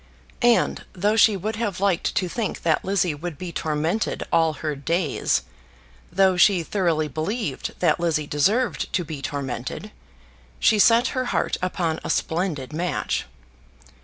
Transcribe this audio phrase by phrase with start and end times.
[0.41, 4.75] And, though she would have liked to think that Lizzie would be tormented all her
[4.75, 5.43] days,
[6.11, 9.91] though she thoroughly believed that Lizzie deserved to be tormented,
[10.59, 13.27] she set her heart upon a splendid match.